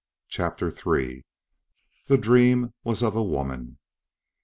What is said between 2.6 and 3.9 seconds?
was of a woman.